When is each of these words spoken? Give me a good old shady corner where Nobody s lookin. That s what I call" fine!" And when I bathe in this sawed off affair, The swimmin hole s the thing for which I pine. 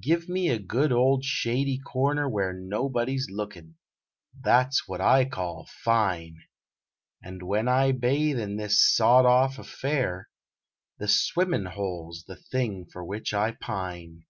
Give 0.00 0.28
me 0.28 0.48
a 0.48 0.58
good 0.58 0.90
old 0.90 1.22
shady 1.24 1.78
corner 1.78 2.28
where 2.28 2.52
Nobody 2.52 3.14
s 3.14 3.28
lookin. 3.30 3.76
That 4.40 4.66
s 4.72 4.88
what 4.88 5.00
I 5.00 5.24
call" 5.24 5.68
fine!" 5.84 6.38
And 7.22 7.44
when 7.44 7.68
I 7.68 7.92
bathe 7.92 8.40
in 8.40 8.56
this 8.56 8.80
sawed 8.82 9.24
off 9.24 9.56
affair, 9.56 10.30
The 10.98 11.06
swimmin 11.06 11.66
hole 11.66 12.10
s 12.12 12.24
the 12.24 12.34
thing 12.34 12.86
for 12.86 13.04
which 13.04 13.32
I 13.32 13.52
pine. 13.52 14.24